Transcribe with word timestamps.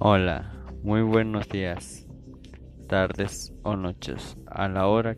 Hola, 0.00 0.52
muy 0.84 1.02
buenos 1.02 1.48
días, 1.48 2.06
tardes 2.86 3.52
o 3.64 3.74
noches, 3.74 4.36
a 4.46 4.68
la 4.68 4.86
hora 4.86 5.16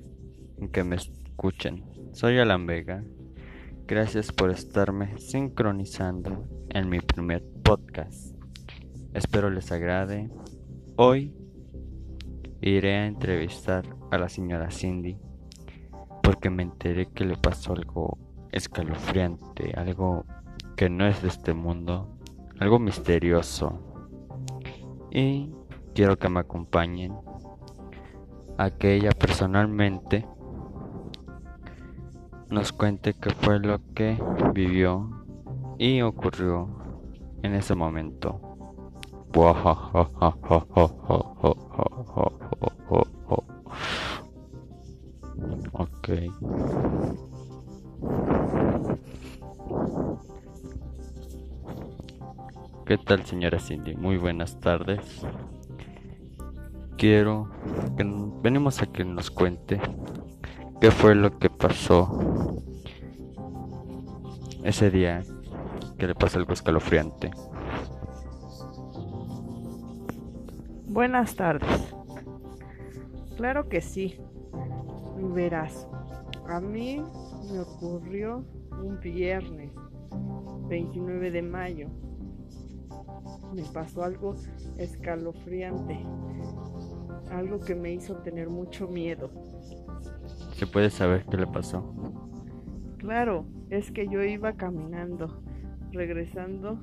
en 0.56 0.70
que 0.70 0.84
me 0.84 0.96
escuchen. 0.96 1.84
Soy 2.14 2.38
Alan 2.38 2.64
Vega. 2.64 3.04
Gracias 3.86 4.32
por 4.32 4.48
estarme 4.48 5.18
sincronizando 5.18 6.48
en 6.70 6.88
mi 6.88 7.00
primer 7.00 7.44
podcast. 7.62 8.34
Espero 9.12 9.50
les 9.50 9.70
agrade. 9.70 10.30
Hoy 10.96 11.34
iré 12.62 13.00
a 13.00 13.06
entrevistar 13.06 13.84
a 14.10 14.16
la 14.16 14.30
señora 14.30 14.70
Cindy 14.70 15.18
porque 16.22 16.48
me 16.48 16.62
enteré 16.62 17.04
que 17.04 17.26
le 17.26 17.36
pasó 17.36 17.74
algo 17.74 18.16
escalofriante, 18.50 19.74
algo 19.76 20.24
que 20.74 20.88
no 20.88 21.06
es 21.06 21.20
de 21.20 21.28
este 21.28 21.52
mundo, 21.52 22.16
algo 22.58 22.78
misterioso 22.78 23.89
y 25.10 25.50
quiero 25.94 26.18
que 26.18 26.28
me 26.28 26.40
acompañen 26.40 27.14
a 28.58 28.70
que 28.70 28.94
ella 28.94 29.10
personalmente 29.10 30.26
nos 32.50 32.72
cuente 32.72 33.14
qué 33.14 33.30
fue 33.30 33.60
lo 33.60 33.80
que 33.94 34.18
vivió 34.52 35.08
y 35.78 36.02
ocurrió 36.02 36.68
en 37.42 37.54
ese 37.54 37.74
momento. 37.74 38.40
¿Qué 52.86 52.98
tal, 52.98 53.24
señora 53.24 53.58
Cindy? 53.58 53.94
Muy 53.94 54.16
buenas 54.16 54.58
tardes. 54.58 55.24
Quiero 56.96 57.50
que 57.96 58.04
venimos 58.42 58.82
a 58.82 58.86
que 58.86 59.04
nos 59.04 59.30
cuente 59.30 59.80
qué 60.80 60.90
fue 60.90 61.14
lo 61.14 61.38
que 61.38 61.48
pasó 61.50 62.56
ese 64.64 64.90
día 64.90 65.22
que 65.98 66.06
le 66.06 66.14
pasó 66.14 66.38
algo 66.38 66.52
escalofriante. 66.52 67.30
Buenas 70.86 71.36
tardes. 71.36 71.94
Claro 73.36 73.68
que 73.68 73.80
sí. 73.80 74.16
Verás, 75.16 75.86
a 76.48 76.60
mí 76.60 77.02
me 77.52 77.60
ocurrió 77.60 78.44
un 78.72 78.98
viernes 79.00 79.70
29 80.68 81.30
de 81.30 81.42
mayo 81.42 81.88
me 83.52 83.62
pasó 83.64 84.04
algo 84.04 84.34
escalofriante, 84.78 85.98
algo 87.30 87.60
que 87.60 87.74
me 87.74 87.92
hizo 87.92 88.16
tener 88.16 88.48
mucho 88.48 88.88
miedo. 88.88 89.30
¿Se 90.54 90.66
puede 90.66 90.90
saber 90.90 91.24
qué 91.26 91.36
le 91.36 91.46
pasó? 91.46 91.94
Claro, 92.98 93.46
es 93.70 93.90
que 93.90 94.08
yo 94.08 94.22
iba 94.22 94.52
caminando, 94.54 95.42
regresando, 95.92 96.78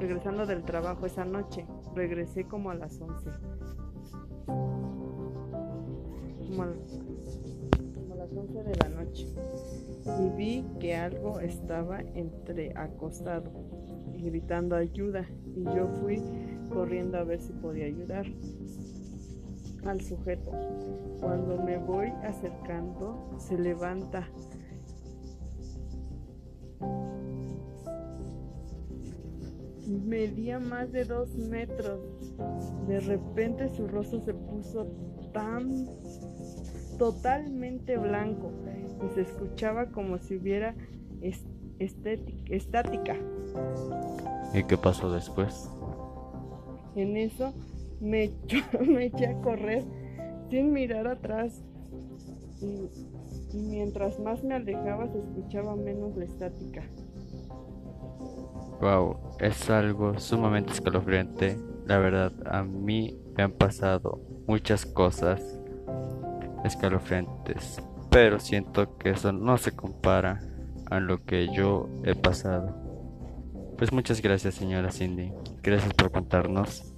regresando 0.00 0.46
del 0.46 0.64
trabajo 0.64 1.06
esa 1.06 1.24
noche. 1.24 1.66
Regresé 1.94 2.44
como 2.44 2.70
a 2.70 2.74
las 2.74 3.00
11. 3.00 3.30
Como 6.46 6.62
a, 6.62 6.72
como 7.94 8.14
a 8.14 8.16
las 8.16 8.32
11 8.32 8.62
de 8.62 8.76
la 8.76 8.88
noche. 8.88 9.26
Y 10.20 10.36
vi 10.36 10.64
que 10.80 10.96
algo 10.96 11.40
estaba 11.40 12.00
entre 12.00 12.72
acostado 12.76 13.73
gritando 14.24 14.74
ayuda 14.76 15.26
y 15.54 15.62
yo 15.64 15.88
fui 16.00 16.20
corriendo 16.70 17.18
a 17.18 17.24
ver 17.24 17.40
si 17.40 17.52
podía 17.52 17.86
ayudar 17.86 18.26
al 19.86 20.00
sujeto. 20.00 20.50
Cuando 21.20 21.62
me 21.62 21.76
voy 21.78 22.08
acercando, 22.22 23.36
se 23.38 23.58
levanta. 23.58 24.28
Medía 29.86 30.58
más 30.58 30.90
de 30.92 31.04
dos 31.04 31.36
metros. 31.36 32.00
De 32.88 33.00
repente 33.00 33.68
su 33.68 33.86
rostro 33.86 34.20
se 34.24 34.34
puso 34.34 34.86
tan 35.32 35.86
totalmente 36.98 37.96
blanco 37.96 38.52
y 39.04 39.14
se 39.14 39.22
escuchaba 39.22 39.86
como 39.86 40.18
si 40.18 40.36
hubiera 40.36 40.74
estática. 41.78 43.16
¿Y 44.52 44.62
qué 44.64 44.76
pasó 44.76 45.10
después? 45.12 45.68
En 46.94 47.16
eso 47.16 47.52
me, 48.00 48.30
me 48.86 49.06
eché 49.06 49.26
a 49.26 49.40
correr 49.40 49.84
sin 50.50 50.72
mirar 50.72 51.06
atrás. 51.06 51.62
Y, 52.60 52.88
mientras 53.56 54.18
más 54.18 54.42
me 54.42 54.54
alejaba 54.54 55.06
se 55.08 55.18
escuchaba 55.18 55.76
menos 55.76 56.16
la 56.16 56.24
estática. 56.24 56.82
Wow, 58.80 59.16
es 59.38 59.70
algo 59.70 60.18
sumamente 60.18 60.72
escalofriante. 60.72 61.56
La 61.86 61.98
verdad, 61.98 62.32
a 62.46 62.64
mí 62.64 63.16
me 63.36 63.44
han 63.44 63.52
pasado 63.52 64.20
muchas 64.46 64.84
cosas 64.84 65.60
escalofriantes, 66.64 67.80
pero 68.10 68.40
siento 68.40 68.96
que 68.98 69.10
eso 69.10 69.32
no 69.32 69.56
se 69.58 69.72
compara 69.72 70.40
a 70.90 71.00
lo 71.00 71.24
que 71.24 71.52
yo 71.52 71.88
he 72.04 72.14
pasado. 72.14 72.74
Pues 73.76 73.92
muchas 73.92 74.22
gracias 74.22 74.54
señora 74.54 74.92
Cindy, 74.92 75.32
gracias 75.62 75.92
por 75.94 76.10
contarnos. 76.10 76.94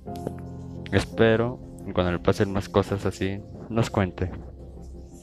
Espero 0.92 1.58
cuando 1.92 2.12
le 2.12 2.18
pasen 2.18 2.52
más 2.52 2.68
cosas 2.68 3.06
así, 3.06 3.40
nos 3.68 3.90
cuente. 3.90 4.30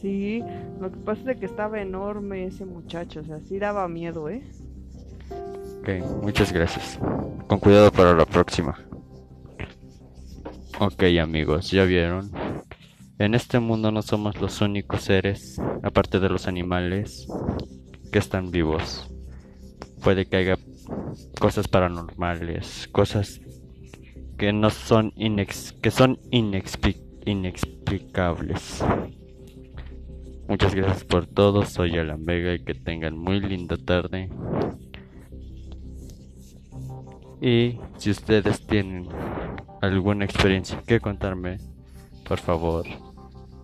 Sí, 0.01 0.43
lo 0.79 0.91
que 0.91 0.97
pasa 0.97 1.31
es 1.31 1.37
que 1.37 1.45
estaba 1.45 1.79
enorme 1.81 2.45
ese 2.45 2.65
muchacho, 2.65 3.21
o 3.21 3.23
sea, 3.23 3.39
sí 3.39 3.59
daba 3.59 3.87
miedo, 3.87 4.29
¿eh? 4.29 4.43
Ok, 5.79 6.21
muchas 6.21 6.51
gracias. 6.51 6.99
Con 7.47 7.59
cuidado 7.59 7.91
para 7.91 8.13
la 8.13 8.25
próxima. 8.25 8.77
Ok 10.79 11.03
amigos, 11.21 11.69
ya 11.71 11.85
vieron. 11.85 12.31
En 13.19 13.35
este 13.35 13.59
mundo 13.59 13.91
no 13.91 14.01
somos 14.01 14.41
los 14.41 14.59
únicos 14.59 15.03
seres, 15.03 15.61
aparte 15.83 16.19
de 16.19 16.29
los 16.29 16.47
animales, 16.47 17.27
que 18.13 18.19
están 18.19 18.51
vivos. 18.51 19.09
Puede 20.03 20.27
que 20.27 20.37
haya 20.37 20.59
cosas 21.39 21.67
paranormales, 21.67 22.87
cosas 22.91 23.41
que 24.37 24.53
no 24.53 24.69
son 24.69 25.11
inex 25.15 25.73
que 25.73 25.89
son 25.89 26.19
inexplicables. 26.29 28.85
Muchas 30.47 30.75
gracias 30.75 31.03
por 31.05 31.25
todo, 31.25 31.65
soy 31.65 31.97
Alan 31.97 32.23
Vega 32.23 32.53
y 32.53 32.63
que 32.63 32.75
tengan 32.75 33.17
muy 33.17 33.39
linda 33.39 33.77
tarde. 33.77 34.29
Y 37.41 37.79
si 37.97 38.11
ustedes 38.11 38.67
tienen 38.67 39.07
alguna 39.81 40.25
experiencia 40.25 40.83
que 40.85 40.99
contarme, 40.99 41.57
por 42.27 42.37
favor, 42.37 42.85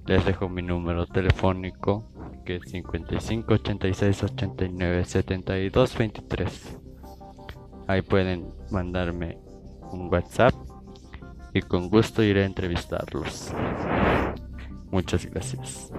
les 0.07 0.25
dejo 0.25 0.49
mi 0.49 0.63
número 0.63 1.05
telefónico 1.05 2.08
que 2.45 2.57
es 2.57 2.63
55 2.69 3.53
86 3.53 4.23
89 4.23 5.05
72 5.05 5.97
23. 5.97 6.77
Ahí 7.87 8.01
pueden 8.01 8.53
mandarme 8.71 9.37
un 9.91 10.11
WhatsApp 10.11 10.53
y 11.53 11.61
con 11.61 11.89
gusto 11.89 12.23
iré 12.23 12.43
a 12.43 12.45
entrevistarlos. 12.45 13.51
Muchas 14.91 15.25
gracias. 15.25 15.91